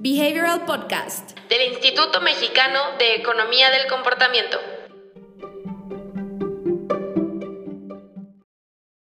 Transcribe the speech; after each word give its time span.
Behavioral 0.00 0.64
Podcast 0.64 1.36
del 1.48 1.72
Instituto 1.72 2.20
Mexicano 2.20 2.78
de 3.00 3.16
Economía 3.16 3.68
del 3.72 3.88
Comportamiento. 3.90 4.56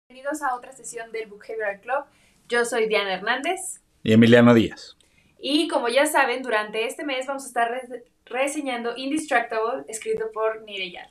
Bienvenidos 0.08 0.42
a 0.42 0.56
otra 0.56 0.72
sesión 0.72 1.12
del 1.12 1.30
Behavioral 1.30 1.82
Club. 1.82 2.06
Yo 2.48 2.64
soy 2.64 2.88
Diana 2.88 3.14
Hernández. 3.14 3.82
Y 4.04 4.14
Emiliano 4.14 4.54
Díaz. 4.54 4.96
Y 5.38 5.68
como 5.68 5.90
ya 5.90 6.06
saben, 6.06 6.44
durante 6.44 6.86
este 6.86 7.04
mes 7.04 7.28
vamos 7.28 7.44
a 7.44 7.48
estar 7.48 7.70
reseñando 8.24 8.94
Indistractable, 8.96 9.84
escrito 9.90 10.32
por 10.34 10.62
Nireyal. 10.62 11.10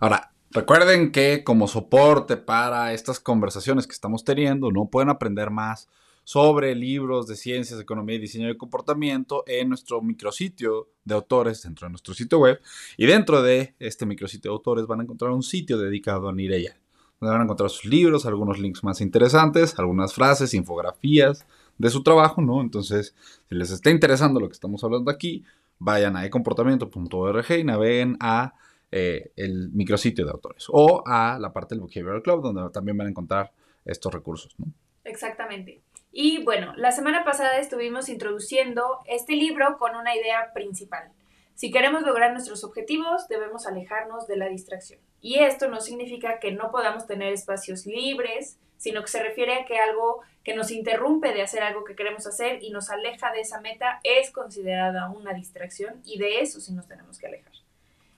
Ahora, 0.00 0.32
recuerden 0.50 1.12
que 1.12 1.44
como 1.44 1.68
soporte 1.68 2.38
para 2.38 2.94
estas 2.94 3.20
conversaciones 3.20 3.86
que 3.86 3.92
estamos 3.92 4.24
teniendo, 4.24 4.70
no 4.70 4.86
pueden 4.86 5.10
aprender 5.10 5.50
más 5.50 5.90
sobre 6.24 6.74
libros 6.74 7.26
de 7.26 7.36
ciencias, 7.36 7.80
economía 7.80 8.16
y 8.16 8.20
diseño 8.20 8.48
de 8.48 8.56
comportamiento 8.56 9.44
en 9.46 9.68
nuestro 9.68 10.00
micrositio 10.02 10.88
de 11.04 11.14
autores 11.14 11.62
dentro 11.62 11.86
de 11.86 11.90
nuestro 11.90 12.14
sitio 12.14 12.38
web. 12.38 12.60
Y 12.96 13.06
dentro 13.06 13.42
de 13.42 13.74
este 13.78 14.06
micrositio 14.06 14.50
de 14.50 14.54
autores 14.54 14.86
van 14.86 15.00
a 15.00 15.02
encontrar 15.02 15.32
un 15.32 15.42
sitio 15.42 15.78
dedicado 15.78 16.28
a 16.28 16.32
Nireya, 16.32 16.76
donde 17.20 17.32
van 17.32 17.40
a 17.40 17.44
encontrar 17.44 17.70
sus 17.70 17.84
libros, 17.84 18.26
algunos 18.26 18.58
links 18.58 18.84
más 18.84 19.00
interesantes, 19.00 19.78
algunas 19.78 20.14
frases, 20.14 20.54
infografías 20.54 21.44
de 21.78 21.90
su 21.90 22.02
trabajo, 22.02 22.40
¿no? 22.42 22.60
Entonces, 22.60 23.14
si 23.48 23.54
les 23.54 23.70
está 23.70 23.90
interesando 23.90 24.38
lo 24.38 24.48
que 24.48 24.54
estamos 24.54 24.84
hablando 24.84 25.10
aquí, 25.10 25.44
vayan 25.78 26.16
a 26.16 26.24
ecomportamiento.org 26.24 27.50
y 27.58 27.64
naveguen 27.64 28.16
a 28.20 28.54
eh, 28.92 29.32
el 29.36 29.70
micrositio 29.70 30.24
de 30.24 30.30
autores 30.30 30.66
o 30.68 31.02
a 31.06 31.38
la 31.40 31.52
parte 31.52 31.74
del 31.74 31.82
Behavioral 31.82 32.22
Club, 32.22 32.42
donde 32.42 32.70
también 32.70 32.96
van 32.96 33.08
a 33.08 33.10
encontrar 33.10 33.52
estos 33.84 34.12
recursos, 34.12 34.54
¿no? 34.58 34.66
Exactamente. 35.04 35.82
Y 36.12 36.44
bueno, 36.44 36.74
la 36.76 36.92
semana 36.92 37.24
pasada 37.24 37.56
estuvimos 37.56 38.10
introduciendo 38.10 39.00
este 39.06 39.32
libro 39.32 39.78
con 39.78 39.96
una 39.96 40.14
idea 40.14 40.52
principal. 40.52 41.10
Si 41.54 41.70
queremos 41.70 42.02
lograr 42.02 42.32
nuestros 42.32 42.64
objetivos, 42.64 43.28
debemos 43.28 43.66
alejarnos 43.66 44.26
de 44.26 44.36
la 44.36 44.48
distracción. 44.48 45.00
Y 45.22 45.38
esto 45.38 45.68
no 45.68 45.80
significa 45.80 46.38
que 46.38 46.52
no 46.52 46.70
podamos 46.70 47.06
tener 47.06 47.32
espacios 47.32 47.86
libres, 47.86 48.58
sino 48.76 49.00
que 49.00 49.08
se 49.08 49.22
refiere 49.22 49.54
a 49.54 49.64
que 49.64 49.78
algo 49.78 50.20
que 50.44 50.54
nos 50.54 50.70
interrumpe 50.70 51.32
de 51.32 51.42
hacer 51.42 51.62
algo 51.62 51.84
que 51.84 51.94
queremos 51.94 52.26
hacer 52.26 52.62
y 52.62 52.70
nos 52.70 52.90
aleja 52.90 53.32
de 53.32 53.40
esa 53.40 53.60
meta 53.60 54.00
es 54.02 54.32
considerada 54.32 55.08
una 55.08 55.32
distracción 55.32 56.02
y 56.04 56.18
de 56.18 56.40
eso 56.40 56.60
sí 56.60 56.72
nos 56.72 56.88
tenemos 56.88 57.18
que 57.18 57.28
alejar. 57.28 57.52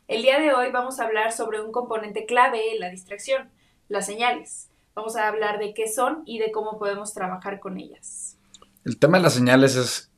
El 0.09 0.23
día 0.23 0.41
de 0.41 0.53
hoy 0.53 0.71
vamos 0.73 0.99
a 0.99 1.05
hablar 1.05 1.33
sobre 1.33 1.61
un 1.61 1.71
componente 1.71 2.27
clave 2.27 2.73
en 2.73 2.81
la 2.81 2.89
distracción, 2.89 3.51
las 3.89 4.07
señales. 4.07 4.71
Vamos 4.95 5.17
a 5.17 5.29
hablar 5.29 5.59
de 5.59 5.75
qué 5.75 5.89
son 5.89 6.23
y 6.25 6.39
de 6.39 6.53
cómo 6.53 6.79
podemos 6.79 7.13
trabajar 7.13 7.61
con 7.61 7.79
ellas. 7.79 8.39
El 8.85 8.99
tema 8.99 9.19
de 9.19 9.25
las 9.25 9.35
señales 9.35 9.77
es 9.77 10.11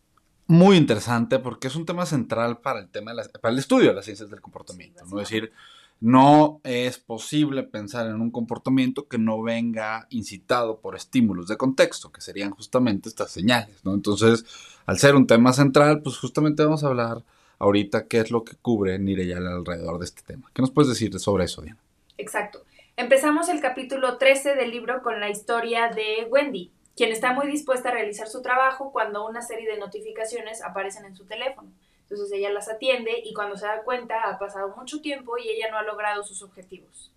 muy 0.46 0.76
interesante 0.76 1.38
porque 1.38 1.68
es 1.68 1.76
un 1.76 1.86
tema 1.86 2.06
central 2.06 2.58
para 2.58 2.80
el 2.80 2.88
tema 2.88 3.12
para 3.40 3.52
el 3.52 3.58
estudio 3.58 3.88
de 3.88 3.94
las 3.94 4.04
ciencias 4.04 4.30
del 4.30 4.40
comportamiento, 4.40 5.04
¿no? 5.06 5.20
Es 5.20 5.28
decir, 5.28 5.52
no 6.00 6.60
es 6.62 6.98
posible 6.98 7.62
pensar 7.62 8.06
en 8.06 8.20
un 8.20 8.30
comportamiento 8.30 9.08
que 9.08 9.18
no 9.18 9.42
venga 9.42 10.06
incitado 10.10 10.78
por 10.80 10.94
estímulos 10.94 11.48
de 11.48 11.56
contexto, 11.56 12.12
que 12.12 12.20
serían 12.20 12.50
justamente 12.50 13.08
estas 13.08 13.30
señales, 13.30 13.84
¿no? 13.84 13.94
Entonces, 13.94 14.44
al 14.84 14.98
ser 14.98 15.14
un 15.14 15.26
tema 15.26 15.52
central, 15.52 16.02
pues 16.02 16.18
justamente 16.18 16.62
vamos 16.62 16.84
a 16.84 16.88
hablar 16.88 17.22
ahorita 17.58 18.06
qué 18.06 18.18
es 18.20 18.30
lo 18.30 18.44
que 18.44 18.56
cubre 18.56 18.98
Nireyal 18.98 19.46
alrededor 19.46 19.98
de 19.98 20.04
este 20.04 20.22
tema. 20.22 20.50
¿Qué 20.52 20.60
nos 20.60 20.70
puedes 20.70 20.90
decir 20.90 21.18
sobre 21.18 21.44
eso, 21.44 21.62
Diana? 21.62 21.80
Exacto. 22.18 22.62
Empezamos 22.98 23.50
el 23.50 23.60
capítulo 23.60 24.16
13 24.16 24.54
del 24.54 24.70
libro 24.70 25.02
con 25.02 25.20
la 25.20 25.28
historia 25.28 25.88
de 25.88 26.26
Wendy, 26.30 26.72
quien 26.96 27.12
está 27.12 27.34
muy 27.34 27.46
dispuesta 27.46 27.90
a 27.90 27.92
realizar 27.92 28.26
su 28.26 28.40
trabajo 28.40 28.90
cuando 28.90 29.26
una 29.26 29.42
serie 29.42 29.70
de 29.70 29.76
notificaciones 29.76 30.62
aparecen 30.62 31.04
en 31.04 31.14
su 31.14 31.26
teléfono. 31.26 31.68
Entonces 32.04 32.32
ella 32.32 32.48
las 32.48 32.70
atiende 32.70 33.20
y 33.22 33.34
cuando 33.34 33.58
se 33.58 33.66
da 33.66 33.82
cuenta 33.82 34.22
ha 34.22 34.38
pasado 34.38 34.74
mucho 34.78 35.02
tiempo 35.02 35.36
y 35.36 35.46
ella 35.46 35.70
no 35.70 35.76
ha 35.76 35.82
logrado 35.82 36.24
sus 36.24 36.42
objetivos. 36.42 37.12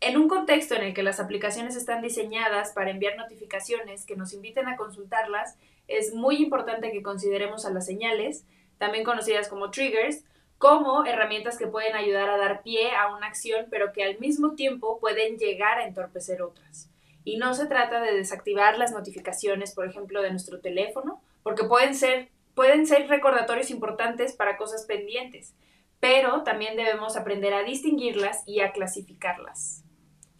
En 0.00 0.16
un 0.16 0.28
contexto 0.28 0.76
en 0.76 0.84
el 0.84 0.94
que 0.94 1.02
las 1.02 1.18
aplicaciones 1.18 1.74
están 1.74 2.02
diseñadas 2.02 2.70
para 2.72 2.92
enviar 2.92 3.16
notificaciones 3.16 4.06
que 4.06 4.14
nos 4.14 4.32
inviten 4.32 4.68
a 4.68 4.76
consultarlas, 4.76 5.56
es 5.88 6.14
muy 6.14 6.36
importante 6.36 6.92
que 6.92 7.02
consideremos 7.02 7.66
a 7.66 7.70
las 7.70 7.84
señales, 7.84 8.44
también 8.78 9.02
conocidas 9.02 9.48
como 9.48 9.72
triggers, 9.72 10.22
como 10.60 11.06
herramientas 11.06 11.56
que 11.56 11.66
pueden 11.66 11.96
ayudar 11.96 12.28
a 12.28 12.36
dar 12.36 12.62
pie 12.62 12.94
a 12.94 13.16
una 13.16 13.28
acción, 13.28 13.68
pero 13.70 13.94
que 13.94 14.04
al 14.04 14.18
mismo 14.18 14.56
tiempo 14.56 15.00
pueden 15.00 15.38
llegar 15.38 15.78
a 15.78 15.86
entorpecer 15.86 16.42
otras. 16.42 16.90
Y 17.24 17.38
no 17.38 17.54
se 17.54 17.64
trata 17.64 18.02
de 18.02 18.12
desactivar 18.12 18.76
las 18.76 18.92
notificaciones, 18.92 19.74
por 19.74 19.86
ejemplo, 19.86 20.20
de 20.20 20.28
nuestro 20.28 20.60
teléfono, 20.60 21.22
porque 21.42 21.64
pueden 21.64 21.94
ser, 21.94 22.28
pueden 22.54 22.86
ser 22.86 23.08
recordatorios 23.08 23.70
importantes 23.70 24.34
para 24.34 24.58
cosas 24.58 24.84
pendientes, 24.84 25.54
pero 25.98 26.42
también 26.42 26.76
debemos 26.76 27.16
aprender 27.16 27.54
a 27.54 27.62
distinguirlas 27.62 28.42
y 28.44 28.60
a 28.60 28.72
clasificarlas. 28.72 29.79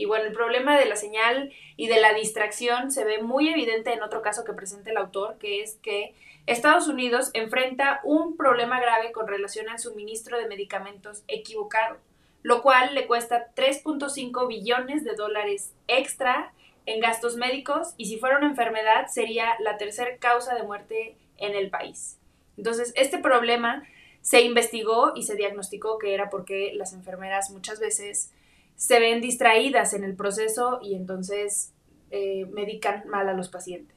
Y 0.00 0.06
bueno, 0.06 0.24
el 0.24 0.32
problema 0.32 0.78
de 0.78 0.86
la 0.86 0.96
señal 0.96 1.52
y 1.76 1.86
de 1.86 2.00
la 2.00 2.14
distracción 2.14 2.90
se 2.90 3.04
ve 3.04 3.20
muy 3.20 3.50
evidente 3.50 3.92
en 3.92 4.02
otro 4.02 4.22
caso 4.22 4.44
que 4.44 4.54
presenta 4.54 4.90
el 4.90 4.96
autor, 4.96 5.36
que 5.36 5.62
es 5.62 5.74
que 5.82 6.14
Estados 6.46 6.88
Unidos 6.88 7.28
enfrenta 7.34 8.00
un 8.02 8.34
problema 8.34 8.80
grave 8.80 9.12
con 9.12 9.28
relación 9.28 9.68
al 9.68 9.78
suministro 9.78 10.38
de 10.38 10.48
medicamentos 10.48 11.22
equivocado, 11.28 11.98
lo 12.42 12.62
cual 12.62 12.94
le 12.94 13.06
cuesta 13.06 13.48
3.5 13.54 14.48
billones 14.48 15.04
de 15.04 15.14
dólares 15.16 15.74
extra 15.86 16.54
en 16.86 17.00
gastos 17.00 17.36
médicos 17.36 17.92
y 17.98 18.06
si 18.06 18.16
fuera 18.16 18.38
una 18.38 18.48
enfermedad 18.48 19.08
sería 19.08 19.54
la 19.58 19.76
tercera 19.76 20.16
causa 20.16 20.54
de 20.54 20.62
muerte 20.62 21.14
en 21.36 21.54
el 21.54 21.68
país. 21.68 22.16
Entonces, 22.56 22.94
este 22.96 23.18
problema 23.18 23.86
se 24.22 24.40
investigó 24.40 25.12
y 25.14 25.24
se 25.24 25.36
diagnosticó 25.36 25.98
que 25.98 26.14
era 26.14 26.30
porque 26.30 26.72
las 26.74 26.94
enfermeras 26.94 27.50
muchas 27.50 27.80
veces 27.80 28.32
se 28.80 28.98
ven 28.98 29.20
distraídas 29.20 29.92
en 29.92 30.04
el 30.04 30.16
proceso 30.16 30.78
y 30.80 30.94
entonces 30.94 31.74
eh, 32.10 32.46
medican 32.46 33.06
mal 33.08 33.28
a 33.28 33.34
los 33.34 33.50
pacientes. 33.50 33.94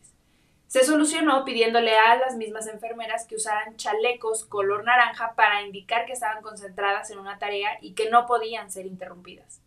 Se 0.68 0.84
solucionó 0.84 1.46
pidiéndole 1.46 1.98
a 1.98 2.18
las 2.18 2.36
mismas 2.36 2.68
enfermeras 2.68 3.26
que 3.26 3.36
usaran 3.36 3.78
chalecos 3.78 4.44
color 4.44 4.84
naranja 4.84 5.36
para 5.36 5.62
indicar 5.62 6.06
que 6.06 6.12
estaban 6.12 6.44
concentradas 6.44 7.10
en 7.12 7.20
una 7.20 7.40
tarea 7.40 7.78
y 7.80 7.94
que 7.94 8.10
no 8.10 8.26
podían 8.26 8.72
ser 8.72 8.86
interrumpidas. 8.86 9.62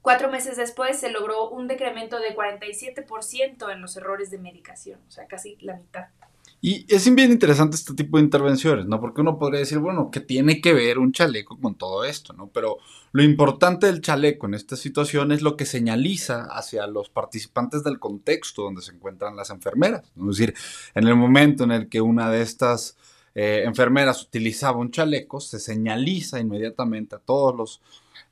Cuatro 0.00 0.28
meses 0.28 0.56
después 0.56 0.98
se 0.98 1.10
logró 1.10 1.48
un 1.48 1.68
decremento 1.68 2.18
de 2.18 2.34
47% 2.34 3.72
en 3.72 3.80
los 3.80 3.96
errores 3.96 4.32
de 4.32 4.38
medicación, 4.38 5.00
o 5.06 5.10
sea, 5.12 5.28
casi 5.28 5.56
la 5.60 5.76
mitad. 5.76 6.08
Y 6.64 6.86
es 6.94 7.12
bien 7.12 7.32
interesante 7.32 7.74
este 7.74 7.92
tipo 7.92 8.18
de 8.18 8.22
intervenciones, 8.22 8.86
¿no? 8.86 9.00
Porque 9.00 9.20
uno 9.20 9.36
podría 9.36 9.58
decir, 9.58 9.78
bueno, 9.78 10.12
¿qué 10.12 10.20
tiene 10.20 10.60
que 10.60 10.72
ver 10.72 11.00
un 11.00 11.10
chaleco 11.10 11.58
con 11.58 11.74
todo 11.74 12.04
esto, 12.04 12.34
¿no? 12.34 12.50
Pero 12.50 12.76
lo 13.10 13.24
importante 13.24 13.88
del 13.88 14.00
chaleco 14.00 14.46
en 14.46 14.54
esta 14.54 14.76
situación 14.76 15.32
es 15.32 15.42
lo 15.42 15.56
que 15.56 15.66
señaliza 15.66 16.44
hacia 16.44 16.86
los 16.86 17.08
participantes 17.08 17.82
del 17.82 17.98
contexto 17.98 18.62
donde 18.62 18.80
se 18.80 18.92
encuentran 18.92 19.34
las 19.34 19.50
enfermeras. 19.50 20.04
Es 20.16 20.24
decir, 20.24 20.54
en 20.94 21.08
el 21.08 21.16
momento 21.16 21.64
en 21.64 21.72
el 21.72 21.88
que 21.88 22.00
una 22.00 22.30
de 22.30 22.42
estas 22.42 22.96
eh, 23.34 23.64
enfermeras 23.66 24.22
utilizaba 24.22 24.78
un 24.78 24.92
chaleco, 24.92 25.40
se 25.40 25.58
señaliza 25.58 26.38
inmediatamente 26.38 27.16
a 27.16 27.18
todos 27.18 27.56
los, 27.56 27.82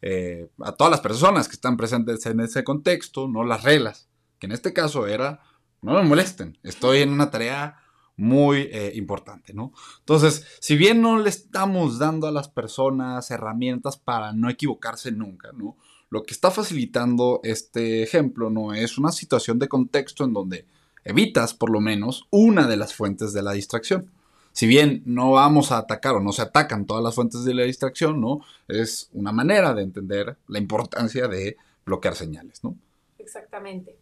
eh, 0.03 0.47
a 0.61 0.71
todas 0.71 0.93
las 0.93 1.01
personas 1.01 1.49
que 1.49 1.55
están 1.55 1.77
presentes 1.77 2.25
en 2.27 2.39
ese 2.39 2.63
contexto, 2.63 3.27
no 3.27 3.43
las 3.43 3.65
reglas, 3.65 4.09
que 4.39 4.47
en 4.47 4.53
este 4.53 4.73
caso 4.73 5.09
era, 5.09 5.43
no 5.83 5.95
me 5.95 6.03
molesten, 6.03 6.59
estoy 6.63 6.99
en 6.99 7.11
una 7.11 7.33
tarea 7.33 7.77
muy 8.21 8.69
eh, 8.71 8.93
importante, 8.97 9.55
¿no? 9.55 9.73
Entonces, 10.01 10.47
si 10.61 10.77
bien 10.77 11.01
no 11.01 11.19
le 11.19 11.31
estamos 11.31 11.99
dando 11.99 12.27
a 12.27 12.33
las 12.33 12.49
personas 12.49 13.31
herramientas 13.31 13.97
para 13.97 14.33
no 14.33 14.51
equivocarse 14.51 15.11
nunca, 15.11 15.53
¿no? 15.53 15.77
Lo 16.11 16.23
que 16.25 16.35
está 16.35 16.51
facilitando 16.51 17.41
este 17.45 18.03
ejemplo, 18.03 18.51
¿no? 18.51 18.75
Es 18.75 18.99
una 18.99 19.11
situación 19.11 19.59
de 19.59 19.69
contexto 19.69 20.25
en 20.25 20.35
donde 20.35 20.67
evitas, 21.03 21.55
por 21.55 21.71
lo 21.71 21.81
menos, 21.81 22.27
una 22.31 22.69
de 22.69 22.77
las 22.77 22.93
fuentes 22.93 23.33
de 23.33 23.43
la 23.43 23.53
distracción. 23.53 24.11
Si 24.53 24.67
bien 24.67 25.03
no 25.07 25.31
vamos 25.31 25.73
a 25.73 25.79
atacar 25.79 26.17
o 26.17 26.21
no 26.21 26.33
se 26.33 26.43
atacan 26.43 26.85
todas 26.85 27.03
las 27.03 27.15
fuentes 27.15 27.45
de 27.45 27.55
la 27.55 27.63
distracción, 27.63 28.21
¿no? 28.21 28.41
Es 28.69 29.09
una 29.15 29.33
manera 29.33 29.73
de 29.73 29.83
entender 29.83 30.37
la 30.47 30.59
importancia 30.59 31.27
de 31.27 31.57
bloquear 31.87 32.17
señales, 32.17 32.63
¿no? 32.63 32.77
Exactamente. 33.19 34.00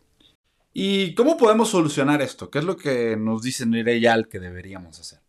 ¿Y 0.72 1.14
cómo 1.14 1.36
podemos 1.36 1.70
solucionar 1.70 2.22
esto? 2.22 2.50
¿Qué 2.50 2.58
es 2.58 2.64
lo 2.64 2.76
que 2.76 3.16
nos 3.16 3.42
dice 3.42 3.66
Nireyal 3.66 4.28
que 4.28 4.38
deberíamos 4.38 5.00
hacer? 5.00 5.20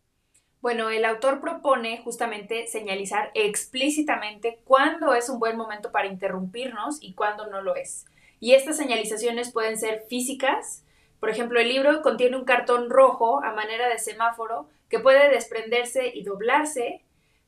Bueno, 0.60 0.90
el 0.90 1.06
autor 1.06 1.40
propone 1.40 2.02
justamente 2.04 2.66
señalizar 2.66 3.30
explícitamente 3.34 4.60
cuándo 4.64 5.14
es 5.14 5.30
un 5.30 5.38
buen 5.38 5.56
momento 5.56 5.90
para 5.90 6.06
interrumpirnos 6.06 6.98
y 7.00 7.14
cuándo 7.14 7.46
no 7.46 7.62
lo 7.62 7.76
es. 7.76 8.04
Y 8.40 8.52
estas 8.52 8.76
señalizaciones 8.76 9.52
pueden 9.52 9.78
ser 9.78 10.02
físicas. 10.08 10.84
Por 11.18 11.30
ejemplo, 11.30 11.60
el 11.60 11.68
libro 11.68 12.02
contiene 12.02 12.36
un 12.36 12.44
cartón 12.44 12.90
rojo 12.90 13.42
a 13.42 13.52
manera 13.52 13.88
de 13.88 13.98
semáforo 13.98 14.68
que 14.90 14.98
puede 14.98 15.30
desprenderse 15.30 16.12
y 16.14 16.24
doblarse 16.24 17.02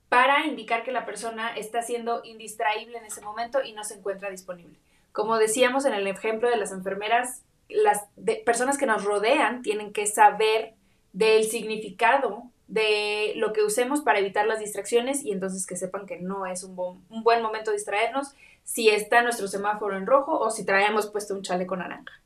para 0.08 0.46
indicar 0.46 0.82
que 0.82 0.92
la 0.92 1.04
persona 1.04 1.54
está 1.54 1.82
siendo 1.82 2.22
indistraíble 2.24 2.98
en 2.98 3.04
ese 3.04 3.20
momento 3.20 3.62
y 3.62 3.72
no 3.72 3.84
se 3.84 3.94
encuentra 3.94 4.30
disponible. 4.30 4.78
Como 5.12 5.36
decíamos 5.36 5.84
en 5.84 5.92
el 5.92 6.06
ejemplo 6.06 6.48
de 6.48 6.56
las 6.56 6.72
enfermeras, 6.72 7.42
las 7.68 8.02
personas 8.44 8.78
que 8.78 8.86
nos 8.86 9.04
rodean 9.04 9.62
tienen 9.62 9.92
que 9.92 10.06
saber 10.06 10.74
del 11.12 11.44
significado 11.44 12.44
de 12.68 13.34
lo 13.36 13.52
que 13.52 13.62
usemos 13.62 14.00
para 14.00 14.18
evitar 14.18 14.46
las 14.46 14.60
distracciones 14.60 15.24
y 15.24 15.32
entonces 15.32 15.66
que 15.66 15.76
sepan 15.76 16.06
que 16.06 16.18
no 16.18 16.46
es 16.46 16.64
un, 16.64 16.78
un 16.78 17.22
buen 17.22 17.42
momento 17.42 17.70
distraernos 17.70 18.34
si 18.64 18.88
está 18.88 19.22
nuestro 19.22 19.48
semáforo 19.48 19.96
en 19.96 20.06
rojo 20.06 20.38
o 20.38 20.50
si 20.50 20.64
traemos 20.64 21.08
puesto 21.08 21.34
un 21.34 21.42
chaleco 21.42 21.76
naranja. 21.76 22.22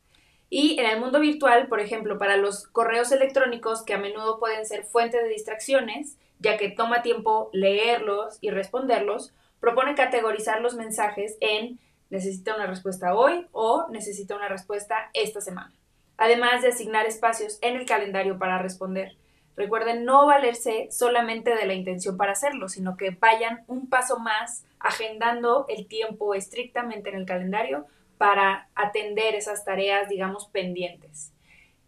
Y 0.49 0.79
en 0.79 0.87
el 0.87 1.01
mundo 1.01 1.19
virtual, 1.19 1.67
por 1.67 1.81
ejemplo, 1.81 2.19
para 2.19 2.37
los 2.37 2.69
correos 2.69 3.11
electrónicos 3.11 3.83
que 3.83 3.95
a 3.95 3.99
menudo 3.99 4.39
pueden 4.39 4.65
ser 4.65 4.85
fuente 4.85 5.21
de 5.21 5.29
distracciones, 5.29 6.17
ya 6.39 6.57
que 6.57 6.69
toma 6.69 7.03
tiempo 7.03 7.51
leerlos 7.53 8.39
y 8.41 8.51
responderlos, 8.51 9.35
propone 9.59 9.95
categorizar 9.95 10.61
los 10.61 10.75
mensajes 10.75 11.37
en 11.41 11.81
necesita 12.11 12.55
una 12.55 12.67
respuesta 12.67 13.15
hoy 13.15 13.47
o 13.53 13.87
necesita 13.91 14.37
una 14.37 14.49
respuesta 14.49 15.11
esta 15.13 15.41
semana, 15.41 15.73
además 16.17 16.63
de 16.63 16.69
asignar 16.69 17.07
espacios 17.07 17.59
en 17.63 17.77
el 17.77 17.87
calendario 17.87 18.39
para 18.39 18.59
responder. 18.59 19.17
Recuerden 19.57 20.05
no 20.05 20.27
valerse 20.27 20.89
solamente 20.91 21.55
de 21.55 21.67
la 21.67 21.75
intención 21.75 22.17
para 22.17 22.33
hacerlo, 22.33 22.69
sino 22.69 22.97
que 22.97 23.11
vayan 23.11 23.65
un 23.67 23.89
paso 23.89 24.19
más 24.19 24.65
agendando 24.79 25.65
el 25.69 25.87
tiempo 25.87 26.35
estrictamente 26.35 27.09
en 27.09 27.17
el 27.17 27.27
calendario 27.27 27.87
para 28.19 28.69
atender 28.75 29.35
esas 29.35 29.65
tareas, 29.65 30.09
digamos, 30.09 30.47
pendientes. 30.49 31.33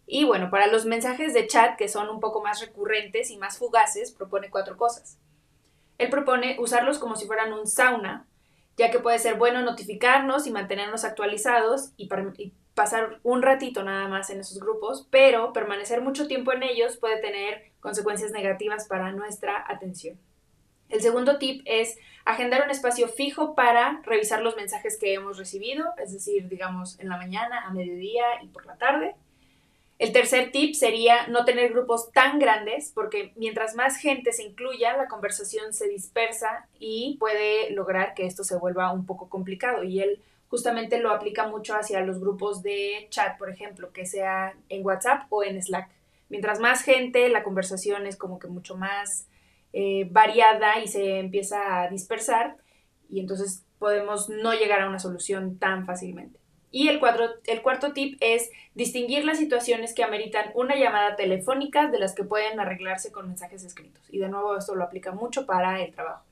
Y 0.07 0.25
bueno, 0.25 0.49
para 0.49 0.65
los 0.65 0.85
mensajes 0.85 1.35
de 1.35 1.45
chat, 1.45 1.77
que 1.77 1.87
son 1.87 2.09
un 2.09 2.19
poco 2.19 2.41
más 2.41 2.59
recurrentes 2.61 3.29
y 3.29 3.37
más 3.37 3.59
fugaces, 3.59 4.11
propone 4.11 4.49
cuatro 4.49 4.75
cosas. 4.75 5.19
Él 5.99 6.09
propone 6.09 6.57
usarlos 6.59 6.97
como 6.97 7.15
si 7.15 7.27
fueran 7.27 7.53
un 7.53 7.67
sauna, 7.67 8.25
ya 8.79 8.89
que 8.91 8.99
puede 8.99 9.19
ser 9.19 9.35
bueno 9.35 9.61
notificarnos 9.61 10.47
y 10.47 10.51
mantenernos 10.51 11.03
actualizados 11.03 11.91
y, 11.97 12.07
pasar 12.73 13.19
un 13.23 13.41
ratito 13.41 13.83
nada 13.83 14.07
más 14.07 14.29
en 14.29 14.39
esos 14.39 14.57
grupos, 14.57 15.05
pero 15.11 15.51
permanecer 15.51 15.99
mucho 15.99 16.27
tiempo 16.27 16.53
en 16.53 16.63
ellos 16.63 16.95
puede 16.95 17.19
tener 17.19 17.73
consecuencias 17.81 18.31
negativas 18.31 18.87
para 18.87 19.11
nuestra 19.11 19.65
atención. 19.67 20.17
El 20.87 21.01
segundo 21.01 21.37
tip 21.39 21.61
es 21.65 21.97
agendar 22.23 22.63
un 22.63 22.71
espacio 22.71 23.09
fijo 23.09 23.53
para 23.53 24.01
revisar 24.05 24.41
los 24.41 24.55
mensajes 24.55 24.97
que 24.97 25.13
hemos 25.13 25.37
recibido, 25.37 25.87
es 26.01 26.13
decir, 26.13 26.47
digamos 26.47 26.97
en 27.01 27.09
la 27.09 27.17
mañana, 27.17 27.65
a 27.65 27.71
mediodía 27.71 28.23
y 28.41 28.47
por 28.47 28.65
la 28.65 28.77
tarde. 28.77 29.13
El 29.99 30.13
tercer 30.13 30.51
tip 30.51 30.75
sería 30.75 31.27
no 31.27 31.43
tener 31.43 31.73
grupos 31.73 32.09
tan 32.13 32.39
grandes 32.39 32.91
porque 32.95 33.33
mientras 33.35 33.75
más 33.75 33.97
gente 33.97 34.31
se 34.31 34.43
incluya, 34.43 34.95
la 34.95 35.09
conversación 35.09 35.73
se 35.73 35.89
dispersa 35.89 36.69
y 36.79 37.17
puede 37.19 37.71
lograr 37.71 38.13
que 38.13 38.25
esto 38.25 38.45
se 38.45 38.55
vuelva 38.55 38.93
un 38.93 39.05
poco 39.05 39.27
complicado. 39.27 39.83
Y 39.83 39.99
él 39.99 40.21
justamente 40.47 40.99
lo 40.99 41.11
aplica 41.11 41.49
mucho 41.49 41.75
hacia 41.75 41.99
los 41.99 42.21
grupos 42.21 42.63
de 42.63 43.07
chat, 43.09 43.37
por 43.37 43.49
ejemplo, 43.49 43.91
que 43.91 44.05
sea 44.05 44.55
en 44.69 44.85
WhatsApp 44.85 45.23
o 45.29 45.43
en 45.43 45.61
Slack. 45.61 45.89
Mientras 46.29 46.61
más 46.61 46.81
gente, 46.81 47.27
la 47.27 47.43
conversación 47.43 48.07
es 48.07 48.15
como 48.15 48.39
que 48.39 48.47
mucho 48.47 48.77
más 48.77 49.27
eh, 49.73 50.07
variada 50.09 50.79
y 50.79 50.87
se 50.87 51.19
empieza 51.19 51.81
a 51.81 51.89
dispersar 51.89 52.55
y 53.09 53.19
entonces 53.19 53.65
podemos 53.79 54.29
no 54.29 54.53
llegar 54.53 54.81
a 54.81 54.87
una 54.87 54.99
solución 54.99 55.59
tan 55.59 55.85
fácilmente. 55.85 56.38
Y 56.71 56.87
el, 56.87 56.99
el 57.47 57.61
cuarto 57.61 57.93
tip 57.93 58.17
es 58.21 58.49
distinguir 58.75 59.25
las 59.25 59.39
situaciones 59.39 59.93
que 59.93 60.03
ameritan 60.03 60.51
una 60.53 60.75
llamada 60.75 61.15
telefónica 61.15 61.87
de 61.87 61.99
las 61.99 62.13
que 62.13 62.23
pueden 62.23 62.59
arreglarse 62.59 63.11
con 63.11 63.27
mensajes 63.27 63.63
escritos. 63.63 64.03
Y 64.09 64.19
de 64.19 64.29
nuevo 64.29 64.55
esto 64.55 64.75
lo 64.75 64.83
aplica 64.83 65.11
mucho 65.11 65.45
para 65.45 65.81
el 65.81 65.93
trabajo. 65.93 66.23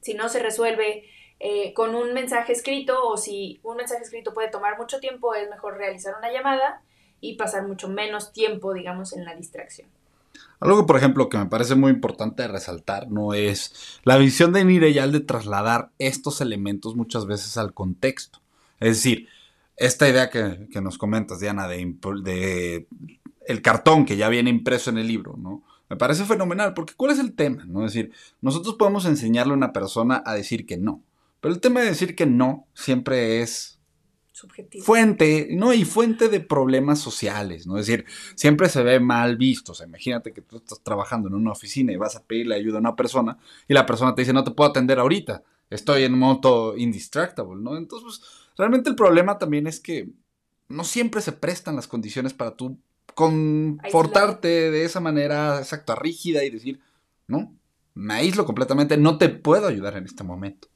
Si 0.00 0.14
no 0.14 0.28
se 0.28 0.40
resuelve 0.40 1.04
eh, 1.38 1.72
con 1.74 1.94
un 1.94 2.12
mensaje 2.12 2.52
escrito 2.52 3.04
o 3.04 3.16
si 3.16 3.60
un 3.62 3.76
mensaje 3.76 4.02
escrito 4.02 4.34
puede 4.34 4.48
tomar 4.48 4.78
mucho 4.78 5.00
tiempo, 5.00 5.34
es 5.34 5.48
mejor 5.48 5.76
realizar 5.76 6.14
una 6.18 6.32
llamada 6.32 6.82
y 7.20 7.36
pasar 7.36 7.66
mucho 7.66 7.88
menos 7.88 8.32
tiempo, 8.32 8.74
digamos, 8.74 9.12
en 9.12 9.24
la 9.24 9.34
distracción. 9.34 9.88
Algo, 10.60 10.86
por 10.86 10.96
ejemplo, 10.96 11.28
que 11.28 11.38
me 11.38 11.46
parece 11.46 11.74
muy 11.74 11.90
importante 11.90 12.46
resaltar, 12.46 13.10
no 13.10 13.34
es 13.34 14.00
la 14.04 14.16
visión 14.16 14.52
de 14.52 14.64
Nireyal 14.64 15.10
de 15.10 15.20
trasladar 15.20 15.90
estos 15.98 16.40
elementos 16.40 16.94
muchas 16.94 17.26
veces 17.26 17.56
al 17.56 17.74
contexto. 17.74 18.40
Es 18.78 18.98
decir, 18.98 19.28
esta 19.82 20.08
idea 20.08 20.30
que, 20.30 20.80
nos 20.80 20.96
comentas, 20.96 21.40
Diana, 21.40 21.66
de, 21.66 21.96
de, 22.22 22.86
el 23.46 23.62
cartón 23.62 24.04
que 24.04 24.16
ya 24.16 24.28
viene 24.28 24.48
impreso 24.48 24.90
en 24.90 24.98
el 24.98 25.08
libro, 25.08 25.36
¿no? 25.36 25.64
Me 25.90 25.96
parece 25.96 26.24
fenomenal, 26.24 26.72
porque 26.72 26.94
¿cuál 26.96 27.10
es 27.10 27.18
el 27.18 27.34
tema? 27.34 27.64
¿no? 27.66 27.84
Es 27.84 27.92
decir, 27.92 28.12
nosotros 28.40 28.76
podemos 28.76 29.04
enseñarle 29.04 29.52
a 29.52 29.56
una 29.56 29.72
persona 29.72 30.22
a 30.24 30.34
decir 30.34 30.64
que 30.64 30.78
no, 30.78 31.02
pero 31.40 31.52
el 31.52 31.60
tema 31.60 31.80
de 31.80 31.86
decir 31.86 32.14
que 32.14 32.24
no 32.24 32.66
siempre 32.72 33.42
es 33.42 33.78
Subjetivo. 34.30 34.84
fuente, 34.84 35.48
¿no? 35.50 35.74
Y 35.74 35.84
fuente 35.84 36.28
de 36.28 36.40
problemas 36.40 37.00
sociales, 37.00 37.66
¿no? 37.66 37.76
Es 37.76 37.86
decir, 37.86 38.06
siempre 38.36 38.68
se 38.68 38.82
ve 38.82 39.00
mal 39.00 39.36
visto. 39.36 39.72
O 39.72 39.74
sea, 39.74 39.86
imagínate 39.86 40.32
que 40.32 40.40
tú 40.40 40.56
estás 40.56 40.80
trabajando 40.80 41.28
en 41.28 41.34
una 41.34 41.52
oficina 41.52 41.92
y 41.92 41.96
vas 41.96 42.16
a 42.16 42.22
pedirle 42.22 42.54
ayuda 42.54 42.78
a 42.78 42.80
una 42.80 42.96
persona 42.96 43.36
y 43.68 43.74
la 43.74 43.84
persona 43.84 44.14
te 44.14 44.22
dice, 44.22 44.32
no 44.32 44.44
te 44.44 44.52
puedo 44.52 44.70
atender 44.70 44.98
ahorita, 44.98 45.42
estoy 45.68 46.04
en 46.04 46.18
modo 46.18 46.76
indistractable, 46.76 47.60
¿no? 47.60 47.76
Entonces, 47.76 48.20
pues, 48.20 48.41
Realmente 48.56 48.90
el 48.90 48.96
problema 48.96 49.38
también 49.38 49.66
es 49.66 49.80
que 49.80 50.10
no 50.68 50.84
siempre 50.84 51.20
se 51.20 51.32
prestan 51.32 51.76
las 51.76 51.88
condiciones 51.88 52.34
para 52.34 52.56
tú 52.56 52.78
confortarte 53.14 54.70
de 54.70 54.84
esa 54.84 55.00
manera 55.00 55.58
exacta, 55.58 55.94
rígida 55.94 56.44
y 56.44 56.50
decir, 56.50 56.80
no, 57.26 57.54
me 57.94 58.14
aíslo 58.14 58.44
completamente, 58.44 58.96
no 58.96 59.18
te 59.18 59.28
puedo 59.28 59.66
ayudar 59.66 59.96
en 59.96 60.04
este 60.04 60.24
momento. 60.24 60.68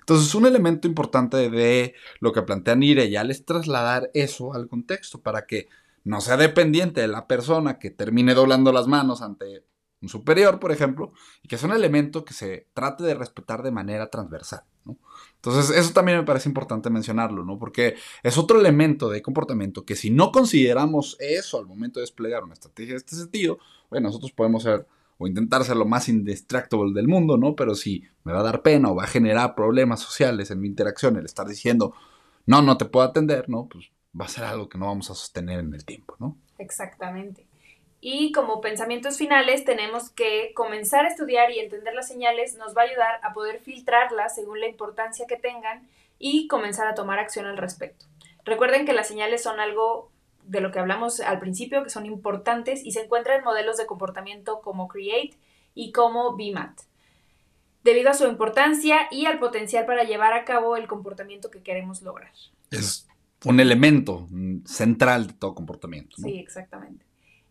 Entonces, 0.00 0.34
un 0.34 0.46
elemento 0.46 0.86
importante 0.86 1.50
de 1.50 1.94
lo 2.20 2.32
que 2.32 2.42
plantea 2.42 2.76
Nireyal 2.76 3.30
es 3.30 3.44
trasladar 3.44 4.10
eso 4.14 4.54
al 4.54 4.68
contexto 4.68 5.20
para 5.20 5.46
que 5.46 5.68
no 6.04 6.20
sea 6.20 6.36
dependiente 6.36 7.00
de 7.00 7.08
la 7.08 7.26
persona 7.26 7.78
que 7.78 7.90
termine 7.90 8.34
doblando 8.34 8.72
las 8.72 8.86
manos 8.86 9.22
ante 9.22 9.64
un 10.02 10.08
superior, 10.08 10.60
por 10.60 10.72
ejemplo, 10.72 11.12
y 11.42 11.48
que 11.48 11.56
es 11.56 11.62
un 11.62 11.72
elemento 11.72 12.24
que 12.24 12.34
se 12.34 12.68
trate 12.74 13.04
de 13.04 13.14
respetar 13.14 13.62
de 13.62 13.70
manera 13.70 14.10
transversal. 14.10 14.62
Entonces, 15.36 15.76
eso 15.76 15.92
también 15.92 16.18
me 16.18 16.24
parece 16.24 16.48
importante 16.48 16.90
mencionarlo, 16.90 17.44
¿no? 17.44 17.58
Porque 17.58 17.96
es 18.22 18.38
otro 18.38 18.60
elemento 18.60 19.08
de 19.08 19.22
comportamiento 19.22 19.84
que 19.84 19.96
si 19.96 20.10
no 20.10 20.32
consideramos 20.32 21.16
eso 21.20 21.58
al 21.58 21.66
momento 21.66 22.00
de 22.00 22.04
desplegar 22.04 22.44
una 22.44 22.54
estrategia 22.54 22.92
de 22.92 22.98
este 22.98 23.16
sentido, 23.16 23.58
bueno, 23.90 24.08
nosotros 24.08 24.32
podemos 24.32 24.62
ser 24.62 24.86
o 25.18 25.26
intentar 25.26 25.64
ser 25.64 25.76
lo 25.76 25.86
más 25.86 26.08
indistractable 26.08 26.92
del 26.92 27.08
mundo, 27.08 27.38
¿no? 27.38 27.56
Pero 27.56 27.74
si 27.74 28.04
me 28.24 28.32
va 28.32 28.40
a 28.40 28.44
dar 28.44 28.62
pena 28.62 28.90
o 28.90 28.94
va 28.94 29.04
a 29.04 29.08
generar 29.08 29.54
problemas 29.54 30.00
sociales 30.00 30.50
en 30.50 30.60
mi 30.60 30.68
interacción 30.68 31.16
el 31.16 31.24
estar 31.24 31.48
diciendo, 31.48 31.94
no, 32.44 32.60
no 32.60 32.76
te 32.76 32.84
puedo 32.84 33.06
atender, 33.06 33.48
¿no? 33.48 33.66
Pues 33.66 33.90
va 34.18 34.26
a 34.26 34.28
ser 34.28 34.44
algo 34.44 34.68
que 34.68 34.78
no 34.78 34.86
vamos 34.86 35.10
a 35.10 35.14
sostener 35.14 35.60
en 35.60 35.72
el 35.72 35.84
tiempo, 35.84 36.16
¿no? 36.18 36.36
Exactamente. 36.58 37.46
Y 38.00 38.32
como 38.32 38.60
pensamientos 38.60 39.16
finales 39.16 39.64
tenemos 39.64 40.10
que 40.10 40.52
comenzar 40.54 41.06
a 41.06 41.08
estudiar 41.08 41.50
y 41.50 41.58
entender 41.58 41.94
las 41.94 42.08
señales 42.08 42.54
nos 42.56 42.76
va 42.76 42.82
a 42.82 42.84
ayudar 42.84 43.20
a 43.22 43.32
poder 43.32 43.60
filtrarlas 43.60 44.34
según 44.34 44.60
la 44.60 44.68
importancia 44.68 45.26
que 45.26 45.36
tengan 45.36 45.88
y 46.18 46.46
comenzar 46.46 46.86
a 46.86 46.94
tomar 46.94 47.18
acción 47.18 47.46
al 47.46 47.56
respecto. 47.56 48.06
Recuerden 48.44 48.86
que 48.86 48.92
las 48.92 49.08
señales 49.08 49.42
son 49.42 49.60
algo 49.60 50.10
de 50.44 50.60
lo 50.60 50.70
que 50.70 50.78
hablamos 50.78 51.20
al 51.20 51.40
principio, 51.40 51.82
que 51.82 51.90
son 51.90 52.06
importantes 52.06 52.84
y 52.84 52.92
se 52.92 53.02
encuentran 53.02 53.38
en 53.38 53.44
modelos 53.44 53.76
de 53.76 53.86
comportamiento 53.86 54.60
como 54.60 54.88
Create 54.88 55.36
y 55.74 55.92
como 55.92 56.36
BMAT, 56.36 56.80
debido 57.82 58.10
a 58.10 58.14
su 58.14 58.26
importancia 58.26 59.08
y 59.10 59.26
al 59.26 59.38
potencial 59.38 59.84
para 59.86 60.04
llevar 60.04 60.32
a 60.32 60.44
cabo 60.44 60.76
el 60.76 60.86
comportamiento 60.86 61.50
que 61.50 61.62
queremos 61.62 62.02
lograr. 62.02 62.32
Es 62.70 63.08
un 63.44 63.60
elemento 63.60 64.26
central 64.64 65.26
de 65.26 65.32
todo 65.34 65.54
comportamiento. 65.54 66.16
Sí, 66.16 66.38
exactamente. 66.38 67.04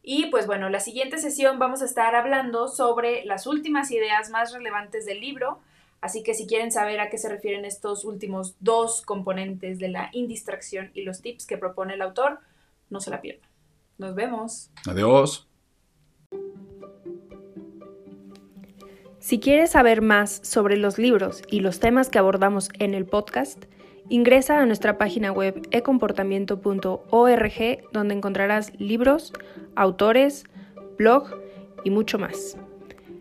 Y 0.07 0.27
pues 0.27 0.45
bueno, 0.45 0.69
la 0.69 0.79
siguiente 0.79 1.17
sesión 1.17 1.57
vamos 1.57 1.81
a 1.81 1.85
estar 1.85 2.13
hablando 2.13 2.67
sobre 2.67 3.25
las 3.25 3.47
últimas 3.47 3.89
ideas 3.89 4.29
más 4.29 4.53
relevantes 4.53 5.07
del 5.07 5.19
libro, 5.19 5.57
así 6.00 6.21
que 6.21 6.35
si 6.35 6.45
quieren 6.45 6.71
saber 6.71 7.00
a 7.00 7.09
qué 7.09 7.17
se 7.17 7.27
refieren 7.27 7.65
estos 7.65 8.05
últimos 8.05 8.55
dos 8.59 9.01
componentes 9.01 9.79
de 9.79 9.89
la 9.89 10.12
indistracción 10.13 10.91
y 10.93 11.01
los 11.01 11.24
tips 11.24 11.47
que 11.47 11.57
propone 11.57 11.95
el 11.95 12.03
autor, 12.03 12.39
no 12.91 13.00
se 13.00 13.09
la 13.09 13.19
pierdan. 13.19 13.50
Nos 13.97 14.13
vemos. 14.13 14.69
Adiós. 14.88 15.47
Si 19.17 19.39
quieres 19.39 19.71
saber 19.71 20.03
más 20.03 20.39
sobre 20.43 20.77
los 20.77 21.00
libros 21.00 21.41
y 21.50 21.62
los 21.62 21.79
temas 21.79 22.09
que 22.09 22.19
abordamos 22.19 22.69
en 22.77 22.93
el 22.93 23.07
podcast, 23.07 23.65
Ingresa 24.09 24.59
a 24.59 24.65
nuestra 24.65 24.97
página 25.00 25.31
web 25.31 25.67
ecomportamiento.org 25.71 27.79
donde 27.91 28.13
encontrarás 28.13 28.71
libros, 28.79 29.33
autores, 29.75 30.45
blog 30.97 31.25
y 31.83 31.89
mucho 31.89 32.19
más. 32.19 32.57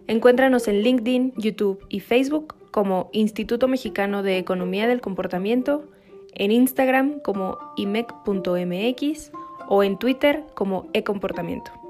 Encuéntranos 0.07 0.69
en 0.69 0.83
LinkedIn, 0.83 1.33
YouTube 1.37 1.85
y 1.89 2.01
Facebook 2.01 2.55
como 2.71 3.09
Instituto 3.13 3.67
Mexicano 3.67 4.23
de 4.23 4.37
Economía 4.37 4.87
del 4.87 5.01
Comportamiento, 5.01 5.89
en 6.35 6.51
Instagram 6.51 7.21
como 7.21 7.57
imec.mx 7.77 9.33
o 9.69 9.83
en 9.83 9.99
Twitter 9.99 10.45
como 10.55 10.91
ecomportamiento. 10.93 11.84